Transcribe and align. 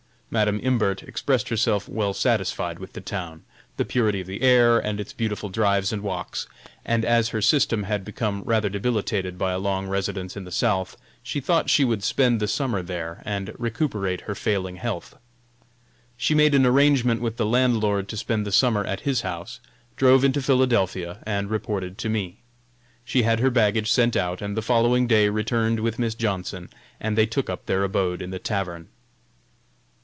Madam 0.33 0.61
Imbert 0.63 1.03
expressed 1.03 1.49
herself 1.49 1.89
well 1.89 2.13
satisfied 2.13 2.79
with 2.79 2.93
the 2.93 3.01
town, 3.01 3.43
the 3.75 3.83
purity 3.83 4.21
of 4.21 4.27
the 4.27 4.41
air, 4.41 4.79
and 4.79 4.97
its 4.97 5.11
beautiful 5.11 5.49
drives 5.49 5.91
and 5.91 6.01
walks; 6.01 6.47
and 6.85 7.03
as 7.03 7.27
her 7.35 7.41
system 7.41 7.83
had 7.83 8.05
become 8.05 8.41
rather 8.43 8.69
debilitated 8.69 9.37
by 9.37 9.51
a 9.51 9.59
long 9.59 9.87
residence 9.89 10.37
in 10.37 10.45
the 10.45 10.49
South, 10.51 10.95
she 11.21 11.41
thought 11.41 11.69
she 11.69 11.83
would 11.83 12.01
spend 12.01 12.39
the 12.39 12.47
summer 12.47 12.81
there 12.81 13.21
and 13.25 13.53
recuperate 13.57 14.21
her 14.21 14.33
failing 14.33 14.77
health. 14.77 15.17
She 16.15 16.33
made 16.33 16.55
an 16.55 16.65
arrangement 16.65 17.19
with 17.19 17.35
the 17.35 17.45
landlord 17.45 18.07
to 18.07 18.15
spend 18.15 18.45
the 18.47 18.53
summer 18.53 18.85
at 18.85 19.01
his 19.01 19.23
house, 19.23 19.59
drove 19.97 20.23
into 20.23 20.41
Philadelphia 20.41 21.19
and 21.23 21.49
reported 21.51 21.97
to 21.97 22.09
me. 22.09 22.37
She 23.03 23.23
had 23.23 23.41
her 23.41 23.49
baggage 23.49 23.91
sent 23.91 24.15
out, 24.15 24.41
and 24.41 24.55
the 24.55 24.61
following 24.61 25.07
day 25.07 25.27
returned 25.27 25.81
with 25.81 25.99
Miss 25.99 26.15
Johnson 26.15 26.69
and 27.01 27.17
they 27.17 27.25
took 27.25 27.49
up 27.49 27.65
their 27.65 27.83
abode 27.83 28.21
in 28.21 28.29
the 28.29 28.39
tavern. 28.39 28.87